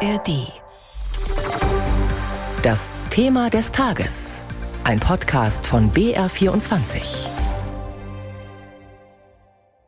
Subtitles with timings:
[0.00, 0.52] ARD.
[2.62, 4.40] Das Thema des Tages.
[4.84, 7.28] Ein Podcast von BR24.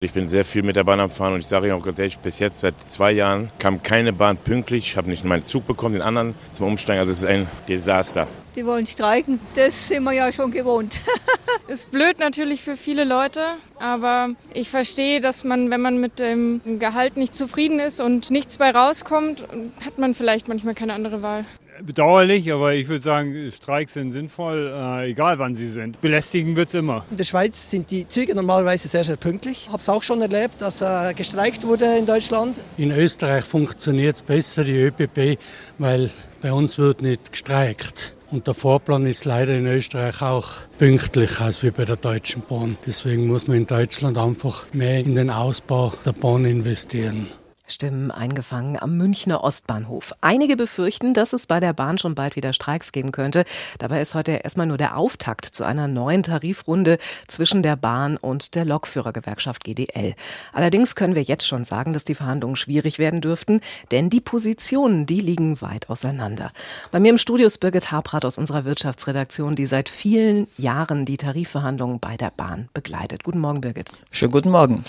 [0.00, 1.98] Ich bin sehr viel mit der Bahn am Fahren und ich sage Ihnen auch ganz
[1.98, 4.88] ehrlich, bis jetzt seit zwei Jahren kam keine Bahn pünktlich.
[4.88, 7.00] Ich habe nicht meinen Zug bekommen, den anderen zum Umsteigen.
[7.00, 8.26] Also es ist ein Desaster.
[8.56, 10.96] Die wollen streiken, das sind wir ja schon gewohnt.
[11.68, 13.40] ist blöd natürlich für viele Leute,
[13.80, 18.58] aber ich verstehe, dass man, wenn man mit dem Gehalt nicht zufrieden ist und nichts
[18.58, 19.46] bei rauskommt,
[19.84, 21.44] hat man vielleicht manchmal keine andere Wahl.
[21.82, 26.00] Bedauerlich, aber ich würde sagen, Streiks sind sinnvoll, äh, egal wann sie sind.
[26.00, 27.04] Belästigen wird es immer.
[27.10, 29.64] In der Schweiz sind die Züge normalerweise sehr, sehr pünktlich.
[29.66, 32.56] Ich habe es auch schon erlebt, dass äh, gestreikt wurde in Deutschland.
[32.76, 35.40] In Österreich funktioniert es besser, die ÖPP,
[35.78, 38.13] weil bei uns wird nicht gestreikt.
[38.34, 42.76] Und der Fahrplan ist leider in Österreich auch pünktlich als wie bei der Deutschen Bahn.
[42.84, 47.28] Deswegen muss man in Deutschland einfach mehr in den Ausbau der Bahn investieren.
[47.66, 50.12] Stimmen eingefangen am Münchner Ostbahnhof.
[50.20, 53.44] Einige befürchten, dass es bei der Bahn schon bald wieder Streiks geben könnte.
[53.78, 58.54] Dabei ist heute erstmal nur der Auftakt zu einer neuen Tarifrunde zwischen der Bahn und
[58.54, 60.14] der Lokführergewerkschaft GDL.
[60.52, 65.06] Allerdings können wir jetzt schon sagen, dass die Verhandlungen schwierig werden dürften, denn die Positionen,
[65.06, 66.52] die liegen weit auseinander.
[66.90, 71.16] Bei mir im Studio ist Birgit Habrath aus unserer Wirtschaftsredaktion, die seit vielen Jahren die
[71.16, 73.24] Tarifverhandlungen bei der Bahn begleitet.
[73.24, 73.92] Guten Morgen, Birgit.
[74.10, 74.84] Schönen guten Morgen.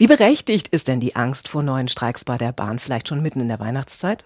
[0.00, 2.24] Wie berechtigt ist denn die Angst vor neuen Streiks?
[2.24, 4.24] Bei der Bahn, vielleicht schon mitten in der Weihnachtszeit?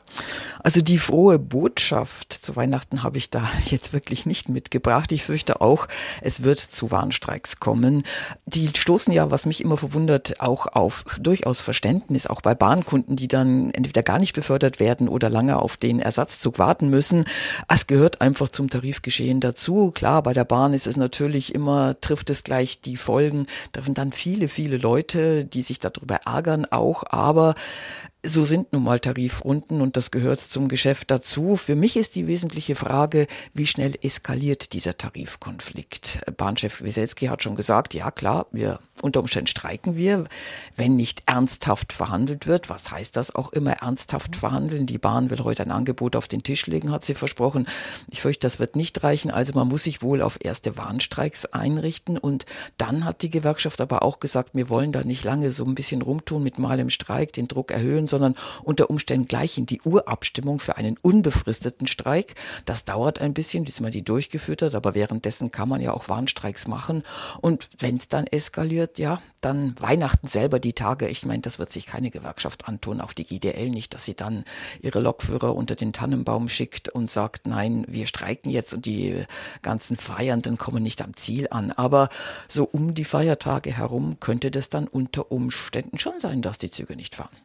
[0.63, 5.11] Also die frohe Botschaft zu Weihnachten habe ich da jetzt wirklich nicht mitgebracht.
[5.11, 5.89] Ich fürchte auch,
[6.21, 8.05] es wird zu Warnstreiks kommen.
[8.47, 13.27] Die stoßen ja, was mich immer verwundert, auch auf durchaus Verständnis, auch bei Bahnkunden, die
[13.27, 17.25] dann entweder gar nicht befördert werden oder lange auf den Ersatzzug warten müssen.
[17.67, 19.91] Es gehört einfach zum Tarifgeschehen dazu.
[19.91, 24.13] Klar, bei der Bahn ist es natürlich immer, trifft es gleich die Folgen, treffen dann
[24.13, 27.55] viele, viele Leute, die sich darüber ärgern auch, aber
[28.25, 31.57] so sind nun mal Tarifrunden und das gehört zum Geschäft dazu.
[31.57, 36.21] Für mich ist die wesentliche Frage, wie schnell eskaliert dieser Tarifkonflikt?
[36.37, 40.25] Bahnchef Wieselski hat schon gesagt, ja klar, wir unter Umständen streiken wir,
[40.77, 42.71] wenn nicht ernsthaft verhandelt wird.
[42.71, 44.87] Was heißt das auch immer ernsthaft verhandeln?
[44.87, 47.67] Die Bahn will heute ein Angebot auf den Tisch legen, hat sie versprochen.
[48.09, 49.31] Ich fürchte, das wird nicht reichen.
[49.31, 52.47] Also man muss sich wohl auf erste Warnstreiks einrichten und
[52.79, 56.01] dann hat die Gewerkschaft aber auch gesagt, wir wollen da nicht lange so ein bisschen
[56.01, 60.61] rumtun mit mal im Streik, den Druck erhöhen, sondern unter Umständen gleich in die Urabstimmung
[60.61, 62.35] für einen unbefristeten Streik.
[62.65, 66.09] Das dauert ein bisschen, bis man die durchgeführt hat, aber währenddessen kann man ja auch
[66.09, 67.03] Warnstreiks machen.
[67.41, 71.73] Und wenn es dann eskaliert, ja, dann Weihnachten selber die Tage, ich meine, das wird
[71.73, 74.45] sich keine Gewerkschaft antun, auch die GDL nicht, dass sie dann
[74.81, 79.25] ihre Lokführer unter den Tannenbaum schickt und sagt, nein, wir streiken jetzt und die
[79.63, 81.73] ganzen Feiernden kommen nicht am Ziel an.
[81.73, 82.09] Aber
[82.47, 86.97] so um die Feiertage herum könnte das dann unter Umständen schon sein, dass die Züge
[86.97, 87.37] nicht fahren.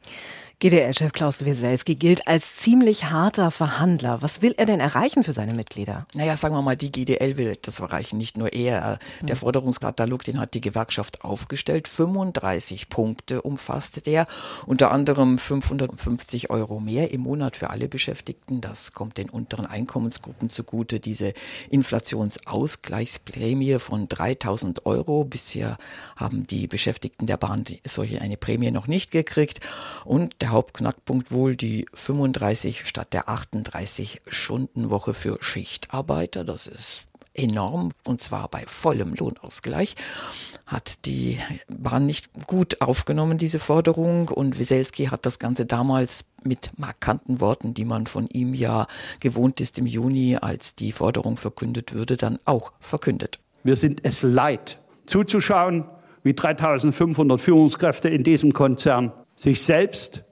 [0.62, 4.22] GDL-Chef Klaus Weselski gilt als ziemlich harter Verhandler.
[4.22, 6.06] Was will er denn erreichen für seine Mitglieder?
[6.14, 9.00] Naja, sagen wir mal, die GDL will das erreichen, nicht nur er.
[9.22, 9.40] Der hm.
[9.40, 11.88] Forderungskatalog, den hat die Gewerkschaft aufgestellt.
[11.88, 14.28] 35 Punkte umfasste der.
[14.66, 18.60] Unter anderem 550 Euro mehr im Monat für alle Beschäftigten.
[18.60, 21.00] Das kommt den unteren Einkommensgruppen zugute.
[21.00, 21.32] Diese
[21.70, 25.24] Inflationsausgleichsprämie von 3000 Euro.
[25.24, 25.78] Bisher
[26.18, 29.62] haben die Beschäftigten der Bahn solche eine Prämie noch nicht gekriegt.
[30.04, 36.44] Und der Hauptknackpunkt wohl die 35 statt der 38 Stunden Woche für Schichtarbeiter.
[36.44, 39.96] Das ist enorm und zwar bei vollem Lohnausgleich
[40.70, 44.30] hat die Bahn nicht gut aufgenommen, diese Forderung.
[44.30, 48.86] Und Wieselski hat das Ganze damals mit markanten Worten, die man von ihm ja
[49.20, 53.40] gewohnt ist im Juni, als die Forderung verkündet würde, dann auch verkündet.
[53.64, 55.86] Wir sind es leid, zuzuschauen,
[56.22, 60.24] wie 3500 Führungskräfte in diesem Konzern sich selbst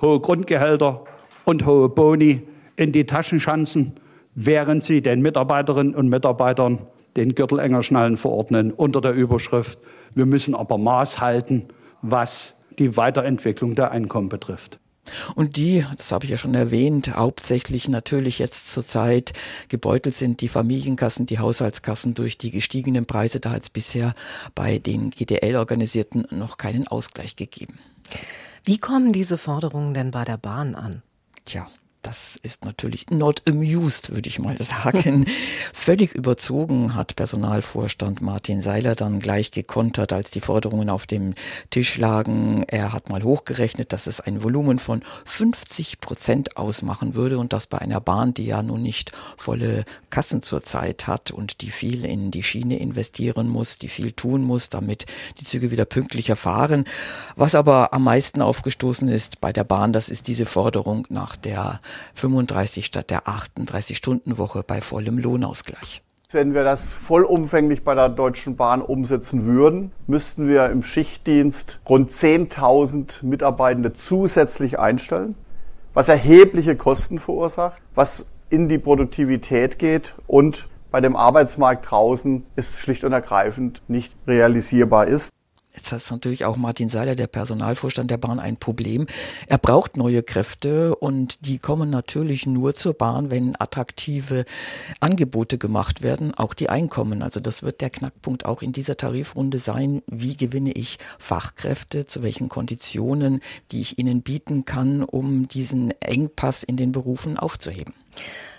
[0.00, 1.04] hohe Grundgehälter
[1.44, 2.42] und hohe Boni
[2.76, 3.92] in die Taschen schanzen,
[4.34, 6.86] während sie den Mitarbeiterinnen und Mitarbeitern
[7.16, 9.78] den Gürtel enger schnallen verordnen unter der Überschrift,
[10.14, 11.68] wir müssen aber Maß halten,
[12.02, 14.78] was die Weiterentwicklung der Einkommen betrifft.
[15.34, 19.32] Und die, das habe ich ja schon erwähnt, hauptsächlich natürlich jetzt zurzeit
[19.68, 23.38] gebeutelt sind die Familienkassen, die Haushaltskassen durch die gestiegenen Preise.
[23.38, 24.14] Da hat es bisher
[24.54, 27.78] bei den GDL-Organisierten noch keinen Ausgleich gegeben.
[28.66, 31.02] Wie kommen diese Forderungen denn bei der Bahn an?
[31.44, 31.68] Tja,
[32.06, 35.26] das ist natürlich not amused, würde ich mal sagen.
[35.72, 41.34] Völlig überzogen hat Personalvorstand Martin Seiler dann gleich gekontert, als die Forderungen auf dem
[41.70, 42.64] Tisch lagen.
[42.68, 47.66] Er hat mal hochgerechnet, dass es ein Volumen von 50 Prozent ausmachen würde und das
[47.66, 52.30] bei einer Bahn, die ja nun nicht volle Kassen zurzeit hat und die viel in
[52.30, 55.06] die Schiene investieren muss, die viel tun muss, damit
[55.40, 56.84] die Züge wieder pünktlicher fahren.
[57.34, 61.80] Was aber am meisten aufgestoßen ist bei der Bahn, das ist diese Forderung nach der
[62.14, 66.02] 35 statt der 38-Stunden-Woche bei vollem Lohnausgleich.
[66.32, 72.10] Wenn wir das vollumfänglich bei der Deutschen Bahn umsetzen würden, müssten wir im Schichtdienst rund
[72.10, 75.36] 10.000 Mitarbeitende zusätzlich einstellen,
[75.94, 82.78] was erhebliche Kosten verursacht, was in die Produktivität geht und bei dem Arbeitsmarkt draußen ist
[82.78, 85.30] schlicht und ergreifend nicht realisierbar ist.
[85.76, 89.06] Jetzt hat natürlich auch Martin Seiler, der Personalvorstand der Bahn, ein Problem.
[89.46, 94.46] Er braucht neue Kräfte und die kommen natürlich nur zur Bahn, wenn attraktive
[95.00, 97.22] Angebote gemacht werden, auch die Einkommen.
[97.22, 100.02] Also das wird der Knackpunkt auch in dieser Tarifrunde sein.
[100.06, 103.40] Wie gewinne ich Fachkräfte, zu welchen Konditionen,
[103.70, 107.92] die ich ihnen bieten kann, um diesen Engpass in den Berufen aufzuheben?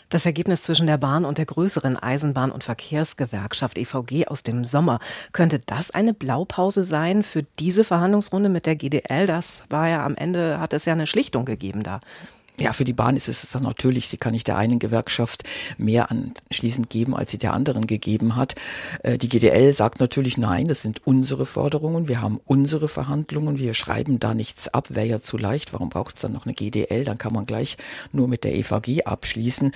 [0.09, 4.99] Das Ergebnis zwischen der Bahn und der größeren Eisenbahn- und Verkehrsgewerkschaft EVG aus dem Sommer.
[5.33, 9.27] Könnte das eine Blaupause sein für diese Verhandlungsrunde mit der GDL?
[9.27, 11.99] Das war ja am Ende, hat es ja eine Schlichtung gegeben da.
[12.59, 15.43] Ja, für die Bahn ist es dann natürlich, sie kann nicht der einen Gewerkschaft
[15.77, 18.55] mehr anschließend geben, als sie der anderen gegeben hat.
[19.03, 23.75] Äh, die GDL sagt natürlich nein, das sind unsere Forderungen, wir haben unsere Verhandlungen, wir
[23.75, 27.03] schreiben da nichts ab, wäre ja zu leicht, warum braucht es dann noch eine GDL,
[27.03, 27.77] dann kann man gleich
[28.11, 29.71] nur mit der EVG abschließen.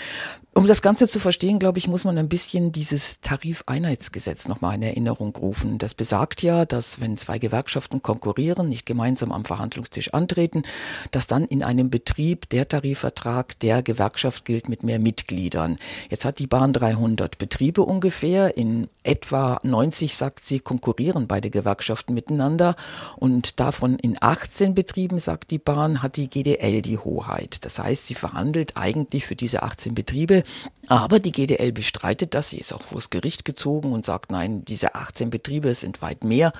[0.53, 4.83] Um das Ganze zu verstehen, glaube ich, muss man ein bisschen dieses Tarifeinheitsgesetz nochmal in
[4.83, 5.77] Erinnerung rufen.
[5.77, 10.63] Das besagt ja, dass wenn zwei Gewerkschaften konkurrieren, nicht gemeinsam am Verhandlungstisch antreten,
[11.11, 15.77] dass dann in einem Betrieb der Tarifvertrag der Gewerkschaft gilt mit mehr Mitgliedern.
[16.09, 18.57] Jetzt hat die Bahn 300 Betriebe ungefähr.
[18.57, 22.75] In etwa 90, sagt sie, konkurrieren beide Gewerkschaften miteinander.
[23.15, 27.63] Und davon in 18 Betrieben, sagt die Bahn, hat die GDL die Hoheit.
[27.63, 30.40] Das heißt, sie verhandelt eigentlich für diese 18 Betriebe
[30.87, 32.49] aber die GDL bestreitet das.
[32.49, 36.51] Sie ist auch vors Gericht gezogen und sagt, nein, diese 18 Betriebe sind weit mehr.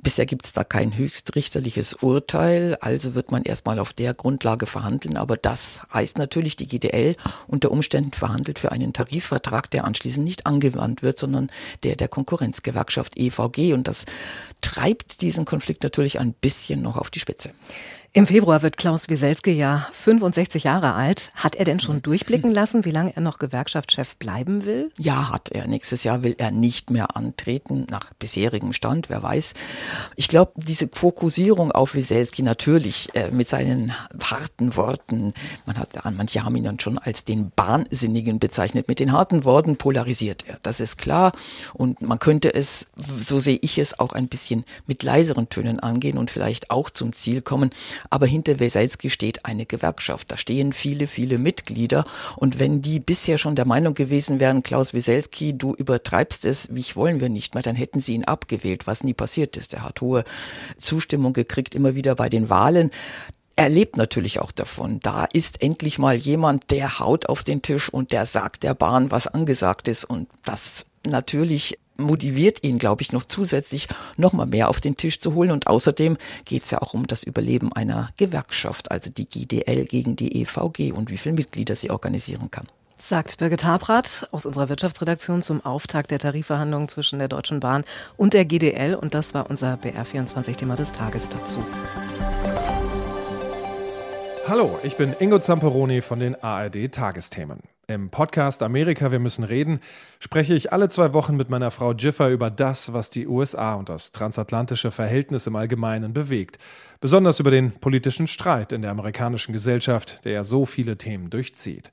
[0.00, 2.76] Bisher gibt es da kein höchstrichterliches Urteil.
[2.80, 5.16] Also wird man erstmal auf der Grundlage verhandeln.
[5.16, 7.16] Aber das heißt natürlich, die GDL
[7.48, 11.50] unter Umständen verhandelt für einen Tarifvertrag, der anschließend nicht angewandt wird, sondern
[11.82, 13.74] der der Konkurrenzgewerkschaft EVG.
[13.74, 14.06] Und das
[14.60, 17.50] treibt diesen Konflikt natürlich ein bisschen noch auf die Spitze.
[18.16, 21.32] Im Februar wird Klaus Wieselski ja 65 Jahre alt.
[21.34, 24.92] Hat er denn schon durchblicken lassen, wie lange er noch Gewerkschaftschef bleiben will?
[24.98, 25.66] Ja, hat er.
[25.66, 29.54] Nächstes Jahr will er nicht mehr antreten, nach bisherigem Stand, wer weiß.
[30.16, 33.92] Ich glaube, diese Fokussierung auf Wieselski natürlich äh, mit seinen
[34.22, 35.32] harten Worten,
[35.64, 39.76] man hat, manche haben ihn dann schon als den Bahnsinnigen bezeichnet, mit den harten Worten
[39.76, 40.58] polarisiert er.
[40.62, 41.32] Das ist klar.
[41.74, 46.18] Und man könnte es, so sehe ich es, auch ein bisschen mit leiseren Tönen angehen
[46.18, 47.70] und vielleicht auch zum Ziel kommen,
[48.10, 50.30] aber hinter Weselski steht eine Gewerkschaft.
[50.30, 52.04] Da stehen viele, viele Mitglieder.
[52.36, 56.84] Und wenn die bisher schon der Meinung gewesen wären, Klaus Weselski, du übertreibst es, wie
[56.94, 59.74] wollen wir nicht mehr, dann hätten sie ihn abgewählt, was nie passiert ist.
[59.74, 60.24] Er hat hohe
[60.80, 62.90] Zustimmung gekriegt, immer wieder bei den Wahlen
[63.56, 65.00] er lebt natürlich auch davon.
[65.00, 69.10] Da ist endlich mal jemand, der haut auf den Tisch und der sagt der Bahn,
[69.10, 70.04] was angesagt ist.
[70.04, 73.88] Und das natürlich motiviert ihn, glaube ich, noch zusätzlich
[74.18, 75.50] noch mal mehr auf den Tisch zu holen.
[75.50, 80.16] Und außerdem geht es ja auch um das Überleben einer Gewerkschaft, also die GDL gegen
[80.16, 82.68] die EVG und wie viele Mitglieder sie organisieren kann.
[83.08, 87.84] Sagt Birgit Habrath aus unserer Wirtschaftsredaktion zum Auftakt der Tarifverhandlungen zwischen der Deutschen Bahn
[88.16, 88.96] und der GDL.
[88.96, 91.64] Und das war unser BR24-Thema des Tages dazu.
[94.48, 97.60] Hallo, ich bin Ingo Zamperoni von den ARD Tagesthemen.
[97.86, 99.78] Im Podcast Amerika, wir müssen reden,
[100.18, 103.88] spreche ich alle zwei Wochen mit meiner Frau Jiffer über das, was die USA und
[103.88, 106.58] das transatlantische Verhältnis im Allgemeinen bewegt.
[107.00, 111.92] Besonders über den politischen Streit in der amerikanischen Gesellschaft, der ja so viele Themen durchzieht.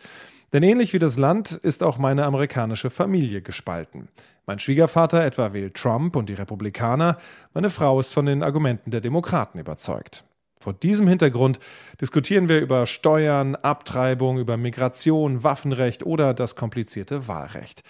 [0.53, 4.07] Denn ähnlich wie das Land ist auch meine amerikanische Familie gespalten.
[4.45, 7.17] Mein Schwiegervater etwa wählt Trump und die Republikaner,
[7.53, 10.25] meine Frau ist von den Argumenten der Demokraten überzeugt.
[10.59, 11.59] Vor diesem Hintergrund
[11.99, 17.83] diskutieren wir über Steuern, Abtreibung, über Migration, Waffenrecht oder das komplizierte Wahlrecht.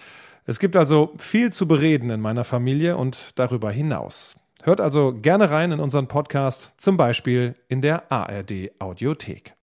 [0.46, 4.38] Es gibt also viel zu bereden in meiner Familie und darüber hinaus.
[4.64, 9.54] Hört also gerne rein in unseren Podcast, zum Beispiel in der ARD Audiothek.